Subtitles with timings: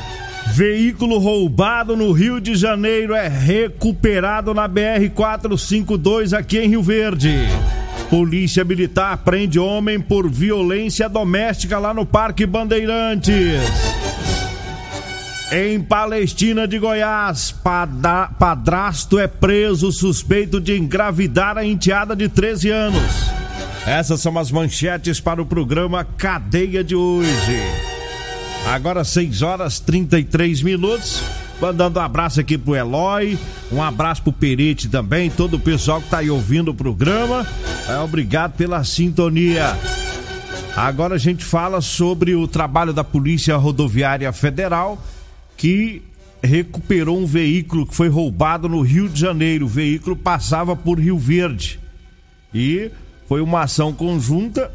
[0.47, 7.47] Veículo roubado no Rio de Janeiro é recuperado na BR 452 aqui em Rio Verde.
[8.09, 13.61] Polícia Militar prende homem por violência doméstica lá no Parque Bandeirantes.
[15.51, 17.53] Em Palestina de Goiás,
[18.39, 23.31] padrasto é preso suspeito de engravidar a enteada de 13 anos.
[23.85, 27.90] Essas são as manchetes para o programa Cadeia de hoje.
[28.65, 31.21] Agora 6 horas 33 minutos.
[31.61, 33.37] Mandando um abraço aqui pro Eloy,
[33.71, 37.45] um abraço pro Perite também, todo o pessoal que tá aí ouvindo o programa.
[37.87, 39.77] É, obrigado pela sintonia.
[40.75, 44.99] Agora a gente fala sobre o trabalho da Polícia Rodoviária Federal,
[45.55, 46.01] que
[46.41, 49.65] recuperou um veículo que foi roubado no Rio de Janeiro.
[49.65, 51.79] O veículo passava por Rio Verde.
[52.51, 52.89] E
[53.27, 54.71] foi uma ação conjunta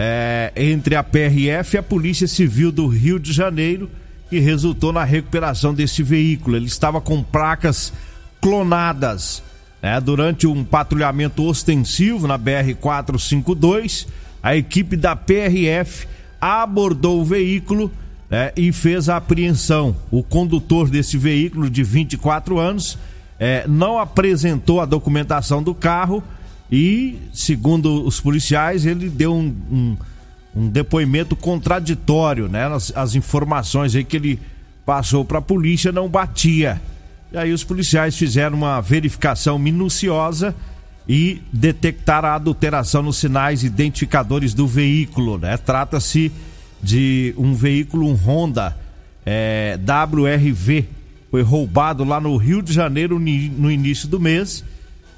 [0.00, 3.90] é, entre a PRF e a Polícia Civil do Rio de Janeiro
[4.30, 6.56] que resultou na recuperação desse veículo.
[6.56, 7.92] Ele estava com placas
[8.40, 9.42] clonadas.
[9.82, 10.00] né?
[10.00, 14.06] Durante um patrulhamento ostensivo na BR-452,
[14.40, 16.06] a equipe da PRF
[16.40, 17.90] abordou o veículo
[18.30, 19.96] né, e fez a apreensão.
[20.10, 22.96] O condutor desse veículo, de 24 anos,
[23.40, 26.22] eh, não apresentou a documentação do carro
[26.70, 29.96] e, segundo os policiais, ele deu um, um-
[30.56, 32.66] um depoimento contraditório, né?
[32.66, 34.38] As, as informações aí que ele
[34.84, 36.80] passou para a polícia não batia.
[37.32, 40.54] E aí os policiais fizeram uma verificação minuciosa
[41.08, 45.56] e detectaram a adulteração nos sinais identificadores do veículo, né?
[45.56, 46.32] Trata-se
[46.82, 48.76] de um veículo, um Honda
[49.24, 49.78] é,
[50.12, 50.86] WRV,
[51.30, 54.64] foi roubado lá no Rio de Janeiro no início do mês.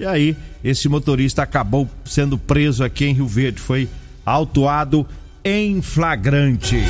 [0.00, 0.34] E aí,
[0.64, 3.86] esse motorista acabou sendo preso aqui em Rio Verde, foi
[4.24, 5.06] autuado
[5.44, 6.82] em flagrante.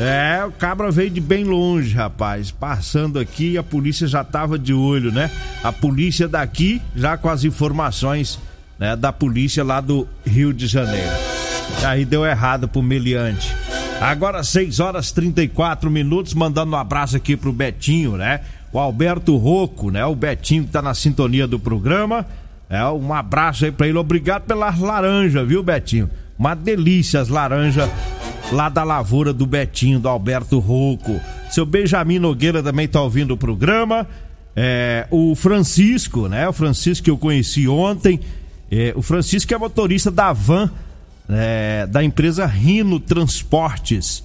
[0.00, 2.50] É, o cabra veio de bem longe, rapaz.
[2.50, 5.30] Passando aqui, a polícia já tava de olho, né?
[5.62, 8.38] A polícia daqui, já com as informações
[8.78, 11.12] né, da polícia lá do Rio de Janeiro.
[11.82, 13.54] E aí deu errado pro meliante.
[14.00, 18.40] Agora 6 horas 34 minutos, mandando um abraço aqui pro Betinho, né?
[18.72, 20.04] O Alberto Rocco, né?
[20.06, 22.26] O Betinho que tá na sintonia do programa.
[22.70, 23.98] É, um abraço aí pra ele.
[23.98, 26.08] Obrigado pelas laranjas, viu, Betinho?
[26.38, 27.90] Uma delícia as laranjas
[28.50, 31.20] lá da lavoura do Betinho, do Alberto Rocco.
[31.50, 34.08] Seu Benjamin Nogueira também tá ouvindo o programa.
[34.56, 36.48] É, o Francisco, né?
[36.48, 38.20] O Francisco que eu conheci ontem.
[38.70, 40.70] É, o Francisco é motorista da van
[41.28, 44.24] é, da empresa Rino Transportes.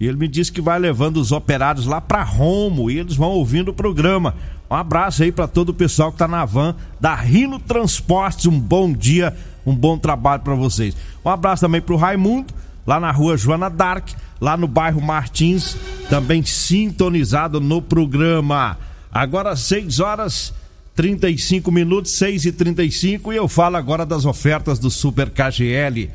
[0.00, 3.30] E ele me disse que vai levando os operários lá para Romo e eles vão
[3.30, 4.34] ouvindo o programa.
[4.70, 8.46] Um abraço aí para todo o pessoal que tá na van da Rino Transportes.
[8.46, 9.34] Um bom dia,
[9.66, 10.96] um bom trabalho para vocês.
[11.24, 12.54] Um abraço também pro Raimundo,
[12.86, 14.10] lá na rua Joana Dark,
[14.40, 15.76] lá no bairro Martins,
[16.08, 18.78] também sintonizado no programa.
[19.10, 20.54] Agora 6 horas
[20.94, 26.10] 35 minutos, 6 e 35 e eu falo agora das ofertas do Super KGL.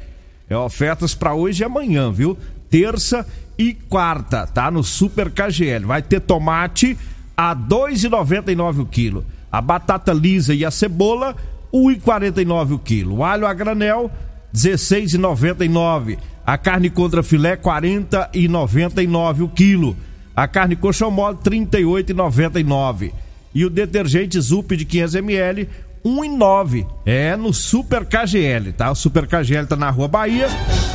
[0.50, 2.38] É ofertas para hoje e amanhã, viu?
[2.70, 3.26] Terça
[3.58, 4.70] e quarta, tá?
[4.72, 5.86] No Super KGL.
[5.86, 6.98] Vai ter tomate
[7.36, 9.26] a 2,99 o quilo.
[9.52, 11.36] A batata lisa e a cebola,
[11.74, 13.18] 1,49 o quilo.
[13.18, 14.12] O alho a granel,
[14.54, 16.18] 16,99.
[16.46, 19.96] A carne contra filé, 40,99 o quilo.
[20.36, 23.12] A carne coxão mole, 38,99
[23.54, 25.70] e o detergente Zup de 500 ml
[26.04, 26.86] 1,9.
[27.06, 28.92] É no Super KGL, tá?
[28.92, 30.48] O Super KGL tá na Rua Bahia,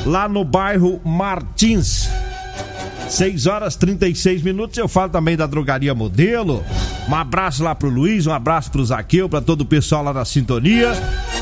[0.04, 2.08] lá no bairro Martins.
[3.08, 4.76] 6 horas 36 minutos.
[4.76, 6.62] Eu falo também da Drogaria Modelo.
[7.08, 10.24] Um abraço lá pro Luiz, um abraço pro Zaqueu, para todo o pessoal lá da
[10.24, 10.92] sintonia.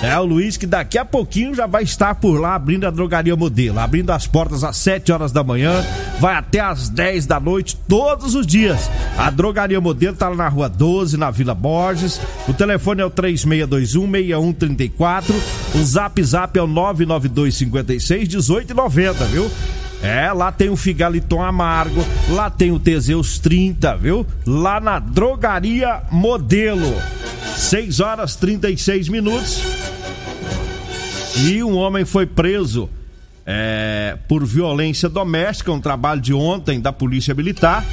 [0.01, 3.35] É o Luiz que daqui a pouquinho já vai estar por lá abrindo a Drogaria
[3.35, 5.85] Modelo, abrindo as portas às 7 horas da manhã,
[6.21, 8.89] vai até às 10 da noite todos os dias.
[9.19, 12.21] A Drogaria Modelo tá lá na Rua 12, na Vila Borges.
[12.47, 15.35] O telefone é o 3621 6134.
[15.75, 19.51] O Zap Zap é o 99256 1890, viu?
[20.03, 24.27] É, lá tem o Figaliton Amargo, lá tem o Teseus 30, viu?
[24.47, 26.95] Lá na Drogaria Modelo.
[27.57, 29.63] 6 horas 36 minutos.
[31.39, 32.89] E um homem foi preso
[33.45, 37.85] é, por violência doméstica, um trabalho de ontem da Polícia Militar,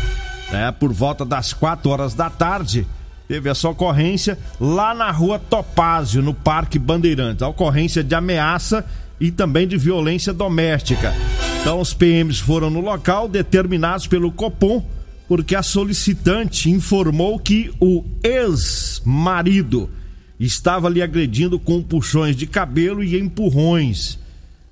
[0.52, 2.88] né, por volta das 4 horas da tarde.
[3.28, 7.42] Teve essa ocorrência lá na rua Topázio, no Parque Bandeirantes.
[7.42, 8.86] A ocorrência de ameaça
[9.20, 11.14] e também de violência doméstica.
[11.64, 14.86] Então, os PMs foram no local, determinados pelo Copom,
[15.30, 19.90] porque a solicitante informou que o ex-marido
[20.38, 24.20] estava lhe agredindo com puxões de cabelo e empurrões.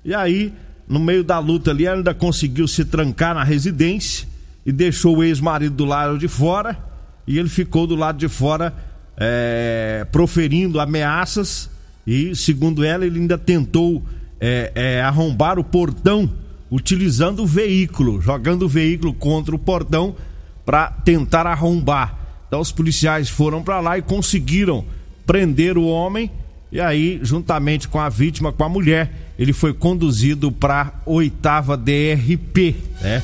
[0.04, 0.52] E aí,
[0.86, 4.28] no meio da luta ali, ela ainda conseguiu se trancar na residência
[4.66, 6.78] e deixou o ex-marido do lado de fora.
[7.26, 8.74] E ele ficou do lado de fora
[9.16, 11.70] é, proferindo ameaças.
[12.06, 14.04] E, segundo ela, ele ainda tentou
[14.38, 16.41] é, é, arrombar o portão
[16.72, 20.16] utilizando o veículo, jogando o veículo contra o portão
[20.64, 22.18] para tentar arrombar.
[22.48, 24.84] Então os policiais foram para lá e conseguiram
[25.26, 26.30] prender o homem
[26.72, 32.74] e aí, juntamente com a vítima, com a mulher, ele foi conduzido para oitava DRP,
[33.02, 33.22] né?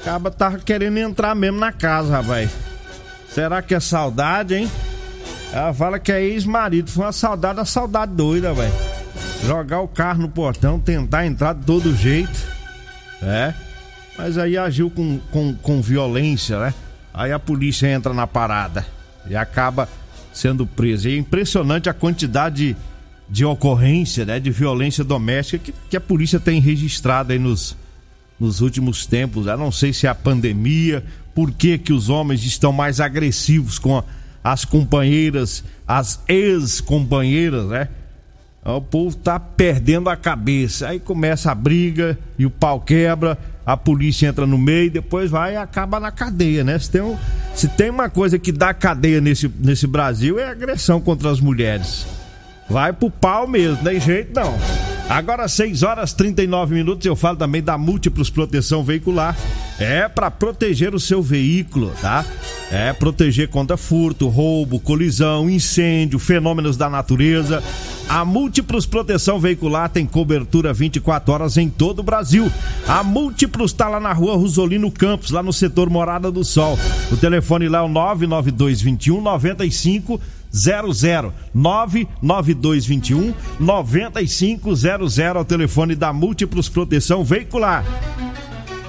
[0.00, 2.50] Acaba tá querendo entrar mesmo na casa, rapaz.
[3.28, 4.70] Será que é saudade, hein?
[5.52, 6.90] Ela fala que é ex-marido.
[6.90, 8.72] Foi uma saudade, uma saudade doida, velho.
[9.46, 12.53] Jogar o carro no portão, tentar entrar de todo jeito.
[13.24, 13.54] É.
[14.16, 16.74] Mas aí agiu com, com, com violência, né?
[17.12, 18.86] Aí a polícia entra na parada
[19.28, 19.88] e acaba
[20.32, 21.08] sendo preso.
[21.08, 22.76] E é impressionante a quantidade
[23.28, 24.38] de, ocorrência, né?
[24.38, 27.76] De violência doméstica que, que a polícia tem registrado aí nos,
[28.38, 29.46] nos últimos tempos.
[29.46, 31.04] Eu não sei se é a pandemia,
[31.34, 34.02] por que, que os homens estão mais agressivos com
[34.42, 37.88] as companheiras, as ex-companheiras, né?
[38.64, 40.88] O povo tá perdendo a cabeça.
[40.88, 45.54] Aí começa a briga e o pau quebra, a polícia entra no meio, depois vai
[45.54, 46.78] e acaba na cadeia, né?
[46.78, 47.16] Se tem, um,
[47.54, 52.06] se tem uma coisa que dá cadeia nesse, nesse Brasil é agressão contra as mulheres.
[52.68, 54.54] Vai pro pau mesmo, não tem jeito não.
[55.08, 59.36] Agora 6 horas 39 minutos, eu falo também da Múltiplos Proteção Veicular.
[59.78, 62.24] É para proteger o seu veículo, tá?
[62.70, 67.62] É proteger contra furto, roubo, colisão, incêndio, fenômenos da natureza.
[68.08, 72.50] A Múltiplos Proteção Veicular tem cobertura 24 horas em todo o Brasil.
[72.88, 76.78] A Múltiplos está lá na rua Rosolino Campos, lá no setor Morada do Sol.
[77.12, 80.20] O telefone lá é o 99221 95
[80.54, 87.84] 00 99221 9500 é o telefone da Múltiplos Proteção Veicular.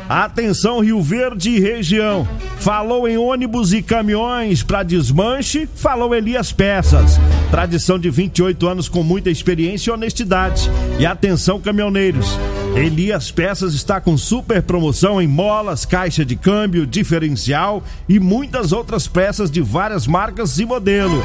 [0.08, 2.28] Atenção Rio Verde e região.
[2.60, 7.20] Falou em ônibus e caminhões para desmanche, falou Elias Peças.
[7.50, 10.70] Tradição de 28 anos com muita experiência e honestidade.
[11.00, 12.38] E atenção caminhoneiros.
[12.76, 19.08] Elias Peças está com super promoção em molas, caixa de câmbio, diferencial e muitas outras
[19.08, 21.24] peças de várias marcas e modelo.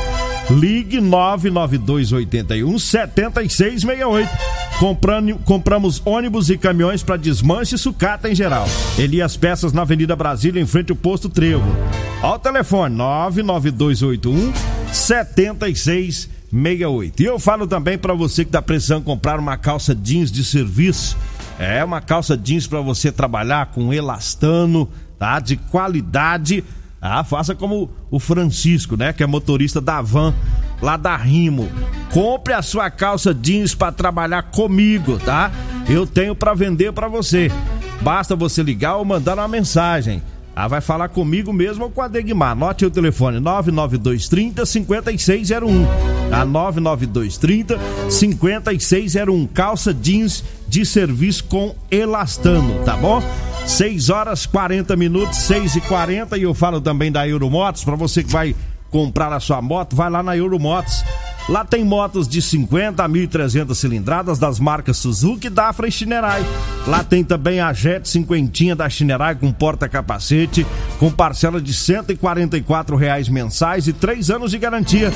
[0.49, 4.31] Ligue 99281 7668.
[4.79, 8.69] Comprando, compramos ônibus e caminhões para desmanche e sucata em geral.
[8.97, 11.67] Elias Peças na Avenida Brasília, em frente ao posto Trevo.
[12.23, 14.53] Ao telefone 99281
[14.93, 17.23] 7668.
[17.23, 21.17] E eu falo também para você que está precisando comprar uma calça jeans de serviço.
[21.61, 24.89] É uma calça jeans para você trabalhar com elastano,
[25.19, 25.39] tá?
[25.39, 26.65] De qualidade.
[26.99, 29.13] Ah, faça como o Francisco, né?
[29.13, 30.33] Que é motorista da van
[30.81, 31.69] lá da Rimo.
[32.15, 35.51] Compre a sua calça jeans para trabalhar comigo, tá?
[35.87, 37.53] Eu tenho para vender para você.
[38.01, 40.23] Basta você ligar ou mandar uma mensagem.
[40.55, 42.53] Ah, vai falar comigo mesmo ou com a Degmar.
[42.53, 45.87] Anote o telefone 99230 5601.
[46.33, 47.79] A 99230
[48.11, 49.47] 5601.
[49.49, 53.23] Calça jeans de serviço com elastano, tá bom?
[53.67, 58.23] 6 horas 40 minutos, 6 e 40 e eu falo também da Euromotos, para você
[58.23, 58.55] que vai
[58.91, 61.05] comprar a sua moto, vai lá na Euromotos.
[61.51, 66.47] Lá tem motos de 50 a 1.300 cilindradas das marcas Suzuki, Dafra e Shinerai.
[66.87, 70.65] Lá tem também a Jet 50 da Shinerai com porta-capacete,
[71.01, 75.13] com parcela de 144 reais mensais e 3 anos de garantia.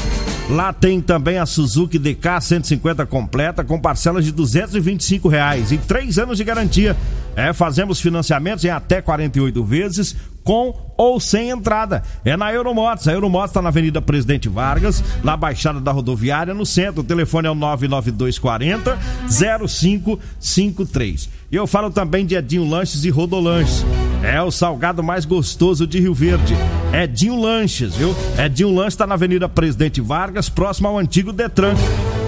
[0.50, 6.18] Lá tem também a Suzuki DK 150 completa com parcelas de 225 reais e 3
[6.18, 6.96] anos de garantia.
[7.36, 12.02] É, fazemos financiamentos em até 48 vezes com ou sem entrada.
[12.24, 13.08] É na Euromotos.
[13.08, 17.00] A Euromotos está na Avenida Presidente Vargas, na Baixada da Rodoviária, no centro.
[17.00, 18.96] O telefone é o 99240
[19.28, 21.28] 0553.
[21.50, 23.84] E eu falo também de Edinho Lanches e Rodolanches.
[24.22, 26.54] É o salgado mais gostoso de Rio Verde.
[26.92, 28.14] Edinho Lanches, viu?
[28.38, 31.74] Edinho Lanches está na Avenida Presidente Vargas, próximo ao antigo Detran.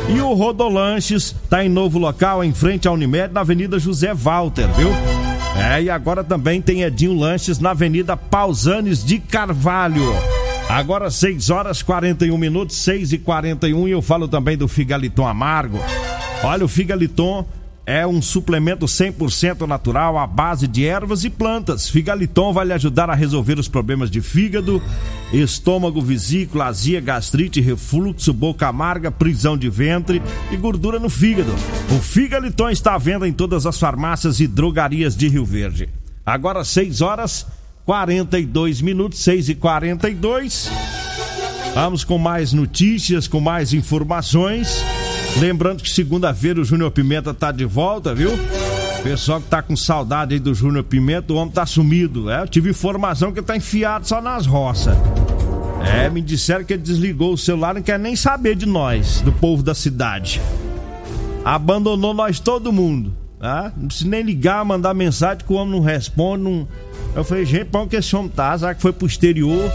[0.09, 4.69] E o Rodolanches está em novo local, em frente à Unimed, na Avenida José Walter,
[4.75, 4.91] viu?
[5.59, 10.13] É, e agora também tem Edinho Lanches na Avenida Pausanes de Carvalho.
[10.69, 15.79] Agora 6 horas 41 minutos, 6 e 41 e eu falo também do Figaliton Amargo.
[16.43, 17.47] Olha, o Figaliton
[17.87, 21.89] é um suplemento 100% natural à base de ervas e plantas.
[21.89, 24.83] Figaliton vai lhe ajudar a resolver os problemas de fígado,
[25.33, 31.55] estômago, vesícula, azia, gastrite, refluxo, boca amarga, prisão de ventre e gordura no fígado.
[31.97, 35.89] O Figaliton está à venda em todas as farmácias e drogarias de Rio Verde.
[36.25, 37.47] Agora 6 horas
[37.85, 40.69] 42 minutos, 6 e 42.
[41.73, 44.83] Vamos com mais notícias, com mais informações.
[45.39, 48.31] Lembrando que segunda-feira o Júnior Pimenta tá de volta, viu?
[49.03, 52.31] Pessoal que tá com saudade aí do Júnior Pimenta, o homem tá sumido.
[52.31, 54.97] É, eu tive informação que tá enfiado só nas roças.
[55.95, 59.31] É, me disseram que ele desligou o celular, não quer nem saber de nós, do
[59.31, 60.41] povo da cidade.
[61.45, 63.15] Abandonou nós todo mundo.
[63.39, 63.71] Tá?
[63.77, 66.43] Não precisa nem ligar, mandar mensagem que o homem não responde.
[66.43, 66.67] Não...
[67.15, 68.59] Eu falei, gente, onde que esse homem tá?
[68.59, 69.71] Será que foi pro exterior?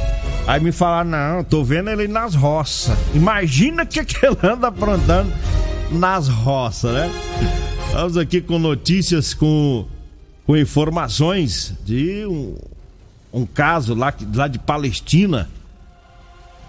[0.47, 2.95] Aí me falaram, não, tô vendo ele nas roças.
[3.13, 5.31] Imagina que, que ele anda aprontando
[5.91, 7.09] nas roças, né?
[7.91, 9.85] Vamos aqui com notícias, com,
[10.45, 12.55] com informações de um,
[13.33, 15.49] um caso lá, lá de Palestina,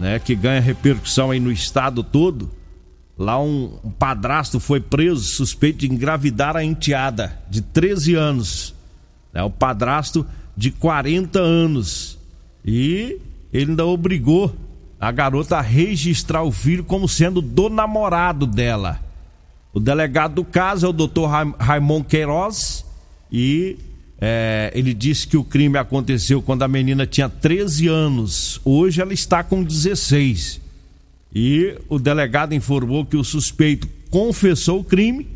[0.01, 0.19] né?
[0.19, 2.51] Que ganha repercussão aí no estado todo.
[3.17, 8.75] Lá um, um padrasto foi preso suspeito de engravidar a enteada de 13 anos.
[9.33, 9.43] Né?
[9.43, 10.27] O padrasto
[10.57, 12.19] de 40 anos.
[12.65, 13.21] E
[13.53, 14.55] ele ainda obrigou
[14.99, 19.01] a garota a registrar o filho como sendo do namorado dela.
[19.73, 22.85] O delegado do caso é o doutor Raimon Queiroz
[23.31, 23.79] e
[24.21, 28.61] é, ele disse que o crime aconteceu quando a menina tinha 13 anos.
[28.65, 30.61] Hoje ela está com 16.
[31.35, 35.27] E o delegado informou que o suspeito confessou o crime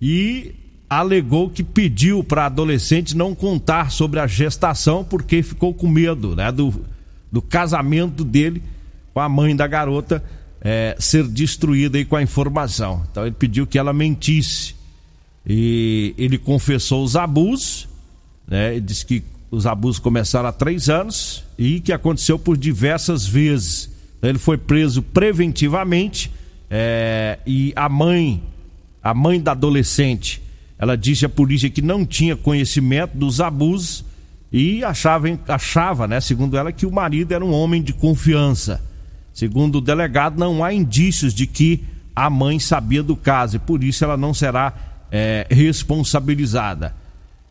[0.00, 0.54] e
[0.88, 6.36] alegou que pediu para a adolescente não contar sobre a gestação porque ficou com medo
[6.36, 6.84] né, do,
[7.32, 8.62] do casamento dele
[9.14, 10.22] com a mãe da garota
[10.60, 13.04] é, ser destruída aí com a informação.
[13.10, 14.74] Então ele pediu que ela mentisse.
[15.46, 17.88] E ele confessou os abusos,
[18.46, 18.72] né?
[18.72, 23.90] Ele disse que os abusos começaram há três anos e que aconteceu por diversas vezes.
[24.18, 26.30] Então, ele foi preso preventivamente
[26.70, 28.42] é, e a mãe,
[29.02, 30.40] a mãe da adolescente,
[30.78, 34.04] ela disse à polícia que não tinha conhecimento dos abusos
[34.52, 38.80] e achava, achava, né, segundo ela, que o marido era um homem de confiança.
[39.32, 41.84] Segundo o delegado, não há indícios de que
[42.14, 44.72] a mãe sabia do caso e por isso ela não será
[45.10, 46.94] é, responsabilizada.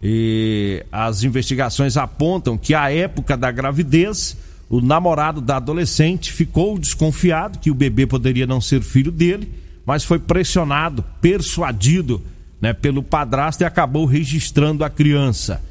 [0.01, 4.38] E as investigações apontam que à época da gravidez,
[4.69, 9.51] o namorado da adolescente ficou desconfiado que o bebê poderia não ser filho dele,
[9.86, 12.21] mas foi pressionado, persuadido
[12.62, 15.62] né, pelo padrasto e acabou registrando a criança.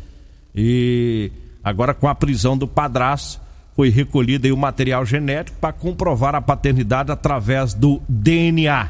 [0.55, 1.31] E
[1.63, 3.41] agora com a prisão do padrasto
[3.79, 8.89] foi recolhido o material genético para comprovar a paternidade através do DNA.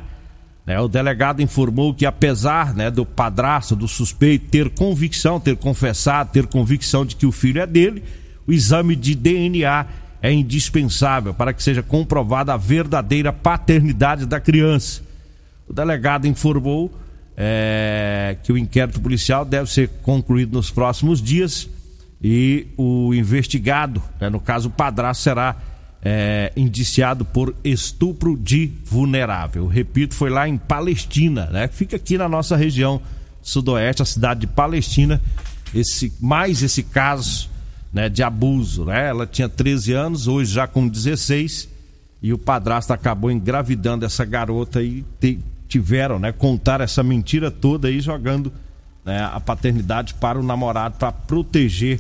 [0.65, 6.31] Né, o delegado informou que apesar né, do padrasto, do suspeito, ter convicção, ter confessado,
[6.33, 8.03] ter convicção de que o filho é dele,
[8.47, 9.85] o exame de DNA
[10.23, 15.03] é indispensável para que seja comprovada a verdadeira paternidade da criança.
[15.69, 16.91] O delegado informou
[17.37, 21.69] é, que o inquérito policial deve ser concluído nos próximos dias
[22.23, 25.57] e o investigado, né, no caso o padrasto, será
[26.03, 29.67] é, indiciado por estupro de vulnerável.
[29.67, 31.69] Repito, foi lá em Palestina, né?
[31.69, 33.01] Fica aqui na nossa região
[33.43, 35.21] sudoeste, a cidade de Palestina.
[35.75, 37.51] Esse, mais esse caso
[37.93, 38.85] né, de abuso.
[38.85, 39.09] Né?
[39.09, 41.69] Ela tinha 13 anos, hoje já com 16,
[42.23, 47.89] e o padrasto acabou engravidando essa garota e te, tiveram, né, contar essa mentira toda
[47.89, 48.53] aí, jogando
[49.09, 51.99] né, a paternidade para o namorado para proteger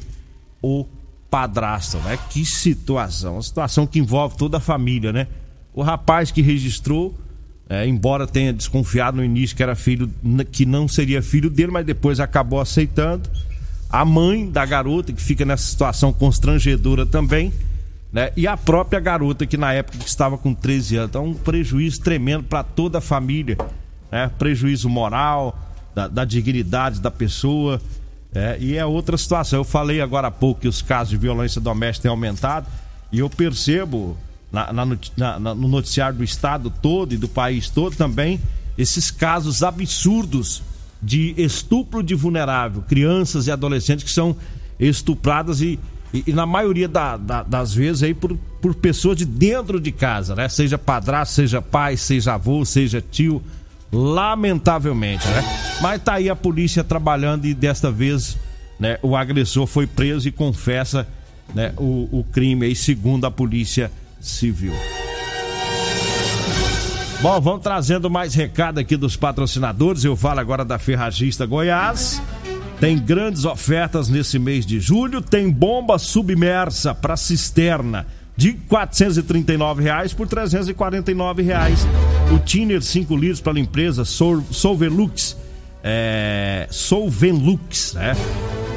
[0.62, 0.84] o
[1.30, 2.18] padrasto, né?
[2.28, 5.26] Que situação, uma situação que envolve toda a família, né?
[5.72, 7.18] O rapaz que registrou,
[7.66, 10.10] é, embora tenha desconfiado no início que era filho,
[10.52, 13.30] que não seria filho dele, mas depois acabou aceitando.
[13.88, 17.50] A mãe da garota que fica nessa situação constrangedora também,
[18.12, 18.32] né?
[18.36, 22.02] E a própria garota que na época que estava com 13 anos, então um prejuízo
[22.02, 23.56] tremendo para toda a família,
[24.12, 24.30] né?
[24.38, 25.58] Prejuízo moral,
[25.98, 27.80] da, da dignidade da pessoa.
[28.32, 29.58] É, e é outra situação.
[29.58, 32.68] Eu falei agora há pouco que os casos de violência doméstica têm aumentado
[33.10, 34.16] e eu percebo
[34.52, 34.86] na, na,
[35.16, 38.40] na, no noticiário do estado todo e do país todo também
[38.76, 40.62] esses casos absurdos
[41.02, 44.36] de estupro de vulnerável, crianças e adolescentes que são
[44.78, 45.80] estupradas e,
[46.14, 49.90] e, e na maioria da, da, das vezes aí por, por pessoas de dentro de
[49.90, 50.48] casa, né?
[50.48, 53.42] Seja padrasto, seja pai, seja avô, seja tio
[53.92, 55.44] lamentavelmente, né?
[55.80, 58.36] Mas tá aí a polícia trabalhando e desta vez,
[58.78, 61.06] né, o agressor foi preso e confessa,
[61.54, 63.90] né, o, o crime aí segundo a polícia
[64.20, 64.74] civil.
[67.20, 70.04] Bom, vamos trazendo mais recado aqui dos patrocinadores.
[70.04, 72.22] Eu falo agora da Ferragista Goiás.
[72.78, 75.20] Tem grandes ofertas nesse mês de julho.
[75.20, 81.84] Tem bomba submersa para cisterna de 439 reais por 349 reais.
[82.32, 85.36] O Tiner 5 litros para a empresa Solvelux,
[85.82, 88.14] é, Solvenlux, né?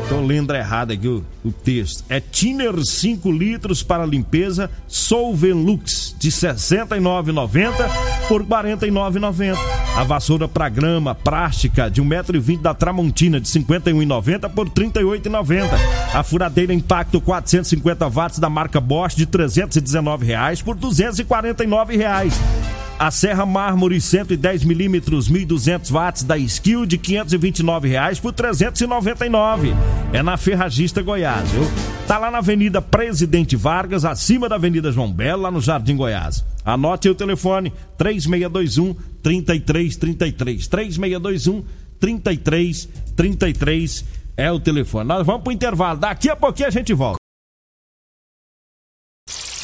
[0.08, 2.04] Tô lendo errado aqui o, o texto.
[2.10, 7.72] É Tiner 5 litros para limpeza Solvenlux de R$ 69,90
[8.28, 9.58] por R$ 49,90.
[9.96, 15.70] A vassoura para grama plástica de 1,20m da Tramontina de R$ 51,90 por R$ 38,90.
[16.14, 22.34] A furadeira Impacto 450 watts da marca Bosch de 319 reais por 249 reais.
[23.02, 29.74] A Serra Mármore 110 milímetros 1.200 watts da Skill de 529 reais por 399.
[30.14, 31.64] É na Ferragista Goiás, viu?
[32.08, 36.46] Tá lá na Avenida Presidente Vargas, acima da Avenida João Belo, lá no Jardim Goiás.
[36.64, 41.64] Anote o telefone 3621 3333 3621
[42.00, 44.06] 3333
[44.38, 45.08] é o telefone.
[45.08, 46.00] Nós vamos pro intervalo.
[46.00, 47.21] Daqui a pouquinho a gente volta.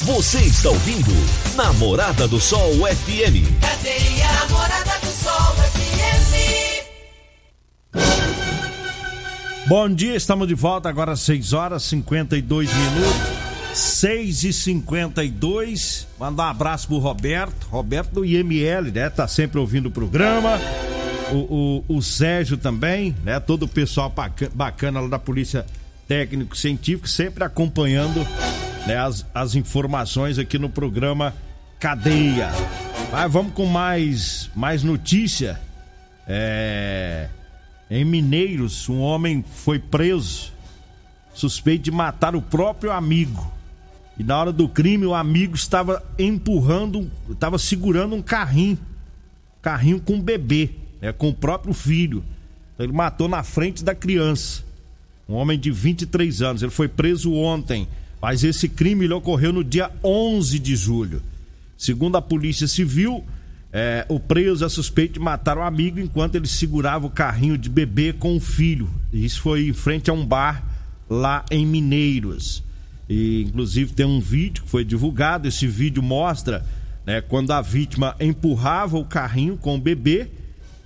[0.08, 1.10] Você está ouvindo
[1.54, 3.44] Namorada do Sol FM.
[3.60, 6.88] Cadê a namorada do Sol FM?
[9.68, 13.38] Bom dia, estamos de volta agora às 6 horas 52 minutos.
[13.74, 19.10] 6 e 52 Mandar um abraço pro Roberto, Roberto do IML, né?
[19.10, 20.58] Tá sempre ouvindo o programa.
[21.30, 23.38] O, o, o Sérgio também, né?
[23.38, 25.66] Todo o pessoal baca- bacana lá da Polícia
[26.08, 28.26] Técnico Científico, sempre acompanhando
[28.86, 31.34] né, as, as informações aqui no programa
[31.78, 32.50] Cadeia.
[33.10, 35.60] Mas vamos com mais, mais notícia.
[36.26, 37.28] É,
[37.90, 40.52] em Mineiros, um homem foi preso
[41.32, 43.52] suspeito de matar o próprio amigo.
[44.18, 48.76] E na hora do crime, o amigo estava empurrando, estava segurando um carrinho,
[49.62, 52.24] carrinho com um bebê, né, com o próprio filho.
[52.74, 54.64] Então, ele matou na frente da criança.
[55.28, 56.62] Um homem de 23 anos.
[56.62, 57.86] Ele foi preso ontem,
[58.20, 61.22] mas esse crime ele ocorreu no dia 11 de julho.
[61.76, 63.24] Segundo a Polícia Civil,
[63.72, 67.68] é, o preso é suspeito de matar o amigo enquanto ele segurava o carrinho de
[67.68, 68.90] bebê com o filho.
[69.12, 70.64] Isso foi em frente a um bar
[71.08, 72.62] lá em Mineiros.
[73.08, 75.46] E inclusive tem um vídeo que foi divulgado.
[75.46, 76.64] Esse vídeo mostra
[77.06, 80.28] né, quando a vítima empurrava o carrinho com o bebê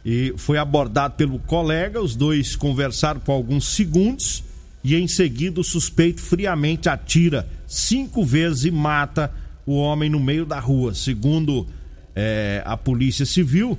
[0.05, 2.03] e foi abordado pelo colega.
[2.03, 4.45] Os dois conversaram por alguns segundos
[4.85, 9.33] e em seguida o suspeito friamente atira cinco vezes e mata
[9.65, 10.93] o homem no meio da rua.
[10.95, 11.67] Segundo
[12.17, 13.79] eh, a Polícia Civil,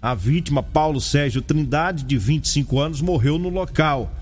[0.00, 4.12] a vítima, Paulo Sérgio Trindade, de 25 anos, morreu no local.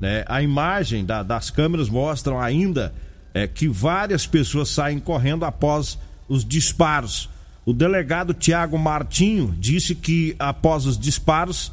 [0.00, 0.24] né?
[0.26, 2.92] A imagem da- das câmeras mostram ainda
[3.34, 7.28] eh, que várias pessoas saem correndo após os disparos.
[7.66, 11.72] O delegado Tiago Martinho disse que após os disparos,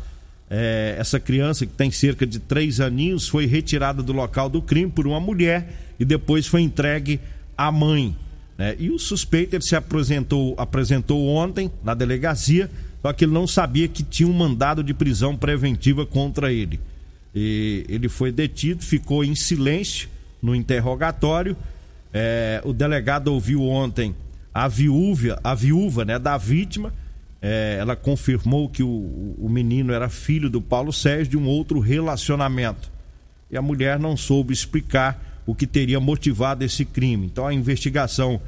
[0.53, 4.91] eh, essa criança que tem cerca de três aninhos foi retirada do local do crime
[4.91, 7.21] por uma mulher e depois foi entregue
[7.57, 8.13] à mãe.
[8.57, 8.75] né?
[8.77, 12.69] E o suspeito ele se apresentou, apresentou ontem na delegacia,
[13.01, 16.81] só que ele não sabia que tinha um mandado de prisão preventiva contra ele.
[17.33, 20.09] E ele foi detido, ficou em silêncio
[20.41, 21.55] no interrogatório.
[22.13, 24.13] É, o delegado ouviu ontem
[24.53, 26.93] a viúva, a viúva né, da vítima.
[27.41, 31.79] É, ela confirmou que o, o menino era filho do Paulo Sérgio de um outro
[31.79, 32.91] relacionamento.
[33.49, 37.25] E a mulher não soube explicar o que teria motivado esse crime.
[37.25, 38.39] Então a investigação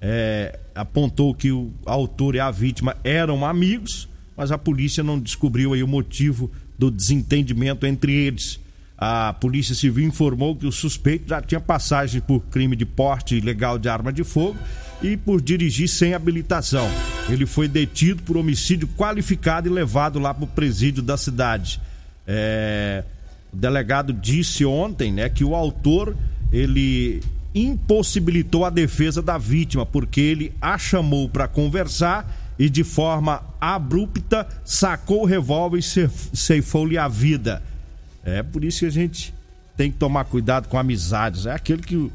[0.00, 5.72] é, apontou que o autor e a vítima eram amigos, mas a polícia não descobriu
[5.72, 8.58] aí o motivo do desentendimento entre eles.
[8.96, 13.78] A Polícia Civil informou que o suspeito já tinha passagem por crime de porte ilegal
[13.78, 14.58] de arma de fogo
[15.02, 16.88] e por dirigir sem habilitação.
[17.28, 21.80] Ele foi detido por homicídio qualificado e levado lá para o presídio da cidade.
[22.26, 23.04] É...
[23.52, 26.16] O delegado disse ontem, né, que o autor
[26.52, 27.20] ele
[27.52, 34.46] impossibilitou a defesa da vítima porque ele a chamou para conversar e de forma abrupta
[34.64, 35.82] sacou o revólver e
[36.36, 37.62] ceifou-lhe a vida.
[38.22, 39.34] É por isso que a gente
[39.76, 41.46] tem que tomar cuidado com amizades.
[41.46, 42.12] É aquele que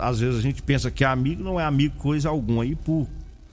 [0.00, 2.62] às vezes a gente pensa que amigo, não é amigo coisa alguma.
[2.62, 3.06] Aí por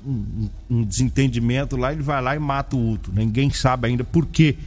[0.06, 3.14] um, um, desentendimento lá, ele vai lá e mata o outro.
[3.14, 4.58] Ninguém sabe ainda por que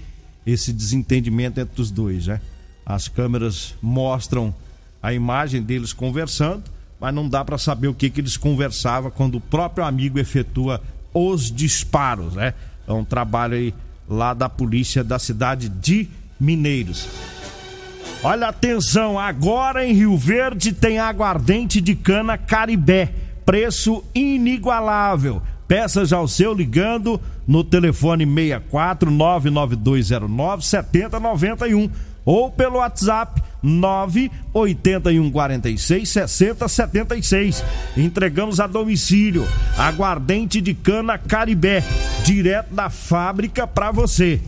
[0.47, 2.41] esse desentendimento entre os dois, né?
[2.87, 4.55] As câmeras mostram
[5.03, 6.65] a imagem deles conversando,
[7.01, 10.83] mas não dá para saber o que, que eles conversavam quando o próprio amigo efetua
[11.13, 12.55] os disparos, né?
[12.87, 13.75] É um trabalho aí
[14.09, 17.34] lá da polícia da cidade de Mineiros.
[18.27, 23.13] Olha atenção, agora em Rio Verde tem aguardente de cana Caribé,
[23.45, 25.43] preço inigualável.
[25.69, 31.91] Peça já o seu ligando no telefone 64 99209 7091
[32.25, 37.63] ou pelo WhatsApp 981 46 60 76.
[37.95, 41.85] Entregamos a domicílio aguardente de cana Caribé,
[42.25, 44.41] direto da fábrica para você.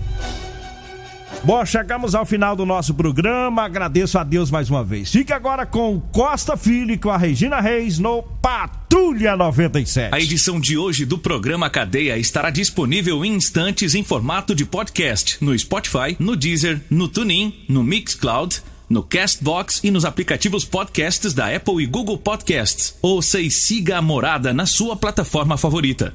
[1.45, 3.63] Bom, chegamos ao final do nosso programa.
[3.63, 5.11] Agradeço a Deus mais uma vez.
[5.11, 10.15] Fique agora com Costa Filho e com a Regina Reis no Patrulha 97.
[10.15, 15.37] A edição de hoje do programa Cadeia estará disponível em instantes em formato de podcast
[15.41, 21.55] no Spotify, no Deezer, no TuneIn, no Mixcloud no Castbox e nos aplicativos podcasts da
[21.55, 22.97] Apple e Google Podcasts.
[23.03, 26.15] Ouça e siga a Morada na sua plataforma favorita.